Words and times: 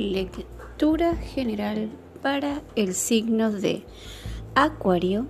Lectura 0.00 1.14
general 1.14 1.90
para 2.22 2.62
el 2.74 2.94
signo 2.94 3.52
de 3.52 3.84
Acuario, 4.54 5.26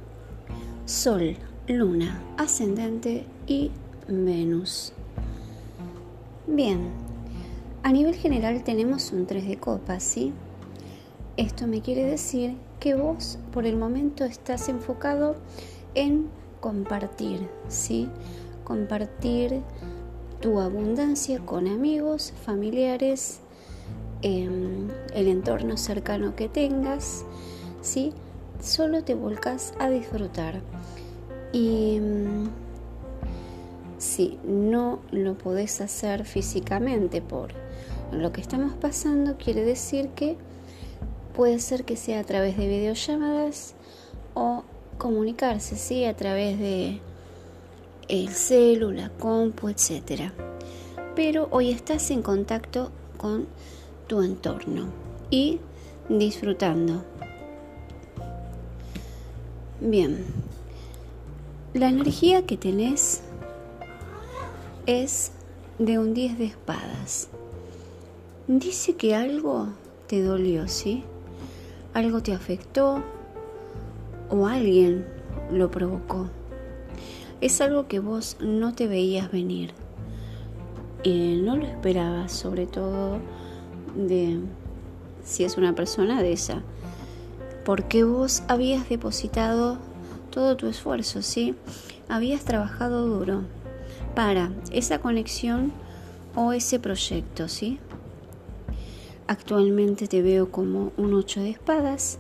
Sol, 0.87 1.37
Luna, 1.67 2.23
Ascendente 2.37 3.25
y 3.49 3.73
Venus. 4.07 4.93
Bien, 6.47 6.89
a 7.83 7.91
nivel 7.91 8.15
general 8.15 8.63
tenemos 8.63 9.11
un 9.11 9.27
3 9.27 9.49
de 9.49 9.57
copas, 9.57 10.05
¿sí? 10.05 10.33
Esto 11.37 11.67
me 11.67 11.81
quiere 11.81 12.05
decir 12.05 12.55
que 12.79 12.95
vos 12.95 13.41
por 13.53 13.67
el 13.67 13.77
momento 13.77 14.25
estás 14.25 14.69
enfocado 14.69 15.35
en 15.97 16.31
compartir, 16.61 17.49
¿sí? 17.67 18.09
Compartir 18.63 19.63
tu 20.41 20.61
abundancia 20.61 21.41
con 21.41 21.67
amigos, 21.67 22.33
familiares, 22.45 23.41
em, 24.23 24.89
el 25.15 25.29
entorno 25.29 25.77
cercano 25.77 26.35
que 26.37 26.49
tengas, 26.49 27.25
¿sí? 27.83 28.13
Solo 28.61 29.05
te 29.05 29.15
volcas 29.15 29.75
a 29.79 29.89
disfrutar. 29.89 30.61
Y 31.53 31.97
em, 31.97 32.51
si 33.99 34.39
no 34.45 35.01
lo 35.11 35.37
podés 35.37 35.81
hacer 35.81 36.25
físicamente 36.25 37.21
por 37.23 37.51
lo 38.13 38.33
que 38.33 38.41
estamos 38.41 38.75
pasando, 38.75 39.37
quiere 39.37 39.65
decir 39.65 40.09
que 40.11 40.37
puede 41.35 41.59
ser 41.59 41.85
que 41.85 41.97
sea 41.97 42.21
a 42.21 42.25
través 42.25 42.57
de 42.57 42.67
videollamadas 42.69 43.75
o 44.35 44.65
comunicarse, 44.99 45.77
¿sí? 45.77 46.05
A 46.05 46.15
través 46.17 46.59
de 46.59 47.01
el 48.09 48.29
célula, 48.31 49.11
compu, 49.19 49.69
etc. 49.69 50.33
Pero 51.15 51.49
hoy 51.51 51.71
estás 51.71 52.11
en 52.11 52.23
contacto 52.23 52.91
con 53.17 53.47
tu 54.11 54.23
entorno 54.23 54.89
y 55.31 55.61
disfrutando. 56.09 57.05
Bien, 59.81 60.25
la 61.75 61.89
energía 61.89 62.45
que 62.45 62.57
tenés 62.57 63.23
es 64.87 65.31
de 65.79 66.01
un 66.01 66.13
10 66.13 66.39
de 66.39 66.47
espadas. 66.47 67.29
Dice 68.49 68.97
que 68.97 69.15
algo 69.15 69.69
te 70.09 70.25
dolió, 70.25 70.67
¿sí? 70.67 71.05
Algo 71.95 72.21
te 72.21 72.33
afectó 72.33 73.05
o 74.29 74.49
alguien 74.49 75.07
lo 75.53 75.71
provocó 75.71 76.29
es 77.41 77.61
algo 77.61 77.87
que 77.87 78.01
vos 78.01 78.37
no 78.41 78.75
te 78.75 78.89
veías 78.89 79.31
venir. 79.31 79.71
Y 81.05 81.41
no 81.43 81.57
lo 81.57 81.65
esperabas, 81.65 82.33
sobre 82.33 82.67
todo 82.67 83.21
de 83.95 84.41
si 85.25 85.45
es 85.45 85.57
una 85.57 85.75
persona 85.75 86.23
de 86.23 86.33
esa. 86.33 86.63
Porque 87.65 88.05
vos 88.05 88.43
habías 88.49 88.89
depositado 88.89 89.79
todo 90.31 90.57
tu 90.57 90.67
esfuerzo, 90.67 91.23
¿sí? 91.23 91.55
Habías 92.09 92.45
trabajado 92.45 93.07
duro 93.07 93.43
para 94.15 94.51
esa 94.73 95.01
conexión 95.01 95.73
o 96.35 96.53
ese 96.53 96.79
proyecto, 96.79 97.49
¿sí? 97.49 97.79
Actualmente 99.27 100.09
te 100.09 100.23
veo 100.23 100.51
como 100.51 100.93
un 100.97 101.15
ocho 101.15 101.41
de 101.41 101.51
espadas 101.51 102.19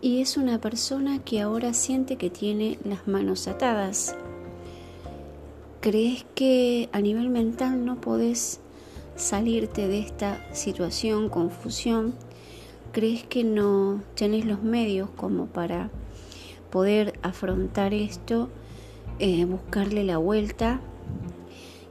y 0.00 0.20
es 0.20 0.36
una 0.36 0.60
persona 0.60 1.18
que 1.18 1.40
ahora 1.40 1.74
siente 1.74 2.16
que 2.16 2.30
tiene 2.30 2.78
las 2.84 3.08
manos 3.08 3.48
atadas 3.48 4.14
¿Crees 5.80 6.26
que 6.34 6.90
a 6.92 7.00
nivel 7.00 7.30
mental 7.30 7.86
no 7.86 8.02
podés 8.02 8.60
salirte 9.20 9.86
de 9.86 10.00
esta 10.00 10.40
situación, 10.54 11.28
confusión? 11.28 12.14
¿Crees 12.92 13.24
que 13.24 13.44
no 13.44 14.02
tenés 14.14 14.44
los 14.44 14.62
medios 14.62 15.10
como 15.10 15.46
para 15.46 15.90
poder 16.70 17.18
afrontar 17.22 17.94
esto, 17.94 18.48
eh, 19.18 19.44
buscarle 19.44 20.04
la 20.04 20.18
vuelta? 20.18 20.80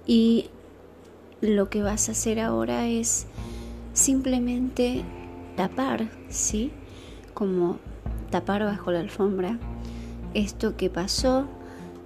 Y 0.05 0.49
lo 1.41 1.69
que 1.69 1.81
vas 1.81 2.09
a 2.09 2.13
hacer 2.13 2.39
ahora 2.39 2.87
es 2.87 3.27
simplemente 3.93 5.03
tapar, 5.55 6.09
¿sí? 6.29 6.71
Como 7.33 7.79
tapar 8.31 8.63
bajo 8.63 8.91
la 8.91 8.99
alfombra 8.99 9.59
esto 10.33 10.77
que 10.77 10.89
pasó 10.89 11.45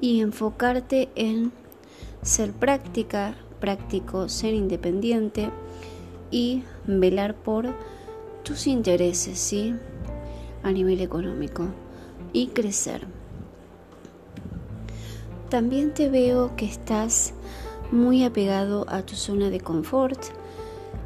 y 0.01 0.21
enfocarte 0.21 1.09
en 1.15 1.51
ser 2.21 2.51
práctica, 2.51 3.35
práctico, 3.63 4.27
ser 4.27 4.53
independiente 4.53 5.49
y 6.31 6.63
velar 6.85 7.33
por 7.33 7.73
tus 8.43 8.67
intereses, 8.67 9.39
¿sí? 9.39 9.73
A 10.63 10.71
nivel 10.73 10.99
económico 10.99 11.67
y 12.33 12.47
crecer. 12.47 13.07
También 15.47 15.93
te 15.93 16.09
veo 16.09 16.57
que 16.57 16.65
estás 16.65 17.35
muy 17.89 18.25
apegado 18.25 18.85
a 18.89 19.03
tu 19.03 19.15
zona 19.15 19.49
de 19.49 19.61
confort. 19.61 20.19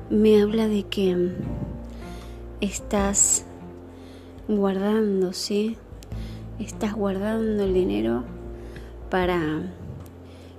Me 0.09 0.41
habla 0.41 0.67
de 0.67 0.81
que 0.81 1.35
estás 2.59 3.45
guardando, 4.47 5.31
¿sí? 5.31 5.77
Estás 6.57 6.95
guardando 6.95 7.65
el 7.65 7.75
dinero 7.75 8.23
para 9.11 9.61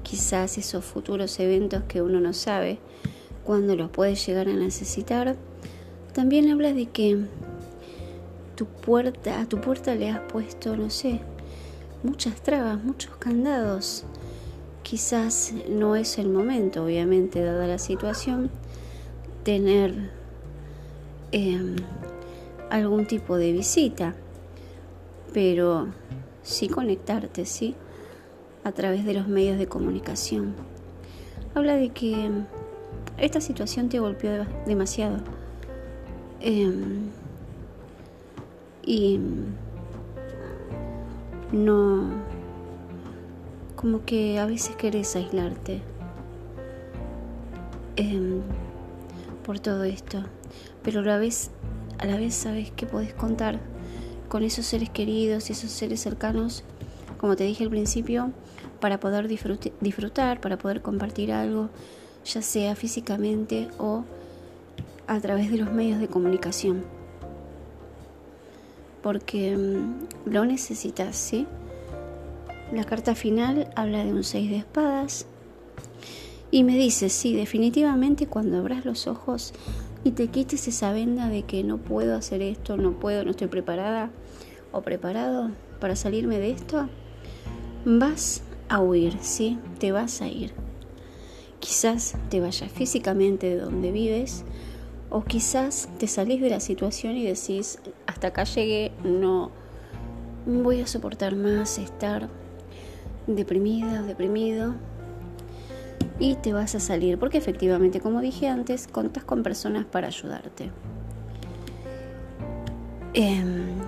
quizás 0.03 0.59
esos 0.59 0.85
futuros 0.85 1.39
eventos 1.41 1.85
que 1.85 2.03
uno 2.03 2.21
no 2.21 2.33
sabe 2.33 2.79
cuándo 3.45 3.77
los 3.77 3.91
puede 3.91 4.15
llegar 4.15 4.49
a 4.49 4.53
necesitar. 4.53 5.37
También 6.13 6.51
hablas 6.51 6.75
de 6.75 6.87
que 6.87 7.19
tu 8.57 8.67
puerta, 8.67 9.41
a 9.41 9.47
tu 9.47 9.61
puerta 9.61 9.95
le 9.95 10.11
has 10.11 10.21
puesto, 10.21 10.77
no 10.77 10.91
sé, 10.91 11.21
muchas 12.03 12.43
trabas, 12.43 12.83
muchos 12.83 13.15
candados. 13.17 14.05
Quizás 14.83 15.53
no 15.69 15.97
es 15.97 16.19
el 16.19 16.29
momento, 16.29 16.85
obviamente, 16.85 17.43
dada 17.43 17.67
la 17.67 17.79
situación, 17.79 18.51
tener 19.45 20.11
em, 21.33 21.77
algún 22.71 23.07
tipo 23.07 23.37
de 23.37 23.53
visita, 23.53 24.15
pero 25.33 25.89
sí 26.43 26.69
conectarte, 26.69 27.45
sí 27.45 27.75
a 28.69 28.73
través 28.73 29.07
de 29.07 29.15
los 29.15 29.27
medios 29.27 29.59
de 29.59 29.67
comunicación. 29.67 30.55
Habla 31.55 31.77
de 31.77 31.89
que 31.89 32.31
esta 33.17 33.41
situación 33.41 33.89
te 33.89 33.99
golpeó 33.99 34.45
demasiado. 34.67 35.17
Em, 36.41 37.09
y 38.85 39.19
no, 41.51 42.11
como 43.75 44.05
que 44.05 44.39
a 44.39 44.45
veces 44.45 44.77
querés 44.77 45.17
aislarte 45.17 45.81
em, 47.97 48.43
por 49.45 49.59
todo 49.61 49.85
esto, 49.85 50.23
pero 50.83 51.01
a 51.01 51.05
la 51.05 51.17
vez, 51.17 51.51
a 51.99 52.05
la 52.05 52.19
vez 52.19 52.35
sabes 52.35 52.71
que 52.71 52.85
podés 52.85 53.15
contar 53.15 53.61
con 54.29 54.43
esos 54.43 54.67
seres 54.67 54.91
queridos 54.91 55.49
y 55.49 55.55
esos 55.55 55.71
seres 55.71 56.01
cercanos 56.01 56.65
como 57.17 57.37
te 57.37 57.45
dije 57.45 57.65
al 57.65 57.71
principio, 57.71 58.33
para 58.81 59.01
poder 59.01 59.29
disfrutar, 59.29 60.41
para 60.41 60.59
poder 60.59 60.83
compartir 60.83 61.33
algo, 61.33 61.71
ya 62.25 62.43
sea 62.43 62.77
físicamente 62.77 63.69
o 63.79 64.05
a 65.07 65.21
través 65.21 65.51
de 65.51 65.59
los 65.59 65.73
medios 65.73 66.01
de 66.01 66.09
comunicación. 66.09 66.85
Porque 69.03 69.57
mm, 69.57 70.31
lo 70.31 70.45
necesitas, 70.45 71.17
¿sí? 71.17 71.47
La 72.73 72.85
carta 72.85 73.15
final 73.15 73.71
habla 73.75 74.05
de 74.05 74.13
un 74.13 74.23
6 74.23 74.51
de 74.51 74.57
espadas 74.57 75.27
y 76.51 76.65
me 76.65 76.77
dice, 76.77 77.09
sí, 77.09 77.35
definitivamente 77.35 78.27
cuando 78.27 78.59
abras 78.59 78.85
los 78.85 79.07
ojos 79.07 79.55
y 80.05 80.13
te 80.13 80.29
quites 80.29 80.69
esa 80.69 80.93
venda 80.93 81.29
de 81.29 81.43
que 81.43 81.65
no 81.65 81.79
puedo 81.79 82.15
hacer 82.15 82.43
esto, 82.43 82.77
no 82.77 82.93
puedo, 82.93 83.25
no 83.25 83.31
estoy 83.31 83.49
preparada 83.49 84.11
o 84.73 84.83
preparado 84.83 85.51
para 85.81 85.97
salirme 85.97 86.39
de 86.39 86.51
esto, 86.51 86.89
vas 87.85 88.43
a 88.69 88.81
huir, 88.81 89.17
¿sí? 89.21 89.59
Te 89.79 89.93
vas 89.93 90.21
a 90.23 90.29
ir. 90.29 90.53
Quizás 91.61 92.17
te 92.29 92.41
vayas 92.41 92.71
físicamente 92.71 93.49
de 93.49 93.61
donde 93.61 93.91
vives 93.91 94.45
o 95.11 95.25
quizás 95.25 95.89
te 95.99 96.07
salís 96.07 96.41
de 96.41 96.51
la 96.51 96.61
situación 96.61 97.17
y 97.17 97.25
decís, 97.25 97.79
hasta 98.07 98.29
acá 98.29 98.45
llegué, 98.45 98.93
no 99.05 99.51
voy 100.47 100.81
a 100.81 100.87
soportar 100.87 101.37
más 101.37 101.79
estar 101.79 102.29
deprimida 103.27 104.03
o 104.03 104.07
deprimido 104.07 104.75
y 106.19 106.35
te 106.37 106.53
vas 106.53 106.75
a 106.75 106.81
salir 106.81 107.19
porque 107.19 107.39
efectivamente, 107.39 108.01
como 108.01 108.21
dije 108.21 108.49
antes, 108.49 108.87
contas 108.87 109.25
con 109.25 109.43
personas 109.43 109.85
para 109.85 110.09
ayudarte. 110.09 110.71
Em, 113.15 113.88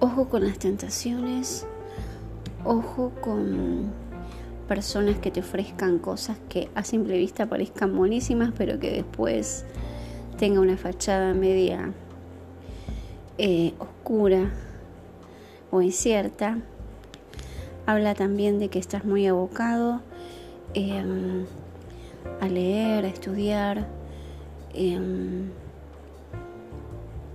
ojo 0.00 0.28
con 0.28 0.44
las 0.44 0.58
tentaciones 0.58 1.66
Ojo 2.64 3.12
con 3.20 3.92
personas 4.66 5.18
que 5.18 5.30
te 5.30 5.40
ofrezcan 5.40 5.98
cosas 5.98 6.36
que 6.48 6.68
a 6.74 6.82
simple 6.82 7.16
vista 7.16 7.46
parezcan 7.46 7.96
buenísimas, 7.96 8.52
pero 8.56 8.80
que 8.80 8.90
después 8.90 9.64
tenga 10.38 10.60
una 10.60 10.76
fachada 10.76 11.34
media 11.34 11.92
eh, 13.38 13.74
oscura 13.78 14.50
o 15.70 15.80
incierta. 15.82 16.58
Habla 17.86 18.14
también 18.14 18.58
de 18.58 18.68
que 18.68 18.80
estás 18.80 19.04
muy 19.04 19.26
abocado 19.26 20.02
em, 20.74 21.46
a 22.40 22.48
leer, 22.48 23.04
a 23.04 23.08
estudiar. 23.08 23.86
Em, 24.74 25.50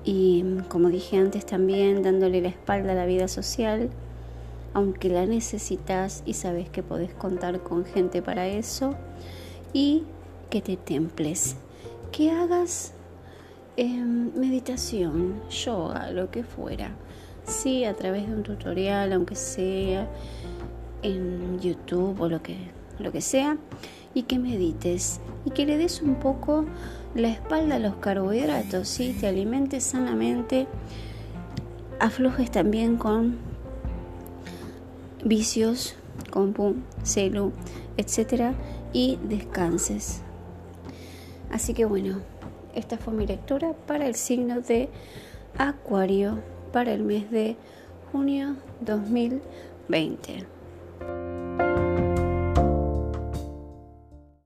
y 0.05 0.43
como 0.67 0.89
dije 0.89 1.17
antes 1.17 1.45
también, 1.45 2.03
dándole 2.03 2.41
la 2.41 2.49
espalda 2.49 2.91
a 2.91 2.95
la 2.95 3.05
vida 3.05 3.27
social, 3.27 3.89
aunque 4.73 5.09
la 5.09 5.25
necesitas 5.25 6.23
y 6.25 6.33
sabes 6.33 6.69
que 6.69 6.83
podés 6.83 7.13
contar 7.13 7.61
con 7.61 7.85
gente 7.85 8.21
para 8.21 8.47
eso. 8.47 8.95
Y 9.71 10.03
que 10.49 10.61
te 10.61 10.77
temples, 10.77 11.55
que 12.11 12.29
hagas 12.29 12.93
em, 13.75 14.31
meditación, 14.35 15.41
yoga, 15.49 16.11
lo 16.11 16.29
que 16.29 16.43
fuera. 16.43 16.91
Sí, 17.43 17.85
a 17.85 17.95
través 17.95 18.27
de 18.27 18.35
un 18.35 18.43
tutorial, 18.43 19.13
aunque 19.13 19.35
sea 19.35 20.07
en 21.01 21.59
YouTube 21.59 22.21
o 22.21 22.29
lo 22.29 22.43
que, 22.43 22.57
lo 22.99 23.11
que 23.11 23.21
sea, 23.21 23.57
y 24.13 24.23
que 24.23 24.39
medites 24.39 25.19
y 25.45 25.51
que 25.51 25.65
le 25.65 25.77
des 25.77 26.01
un 26.01 26.15
poco 26.15 26.65
la 27.15 27.29
espalda 27.29 27.75
a 27.75 27.79
los 27.79 27.95
carbohidratos, 27.95 28.87
¿sí? 28.87 29.15
te 29.19 29.27
alimentes 29.27 29.83
sanamente, 29.83 30.67
aflojes 31.99 32.49
también 32.51 32.97
con 32.97 33.37
vicios, 35.23 35.95
con 36.31 36.83
celu, 37.03 37.51
etcétera, 37.97 38.53
y 38.93 39.17
descanses. 39.23 40.21
Así 41.51 41.73
que 41.73 41.85
bueno, 41.85 42.19
esta 42.73 42.97
fue 42.97 43.13
mi 43.13 43.27
lectura 43.27 43.73
para 43.87 44.07
el 44.07 44.15
signo 44.15 44.61
de 44.61 44.89
Acuario 45.57 46.39
para 46.71 46.93
el 46.93 47.03
mes 47.03 47.29
de 47.29 47.55
junio 48.11 48.55
2020. 48.81 50.62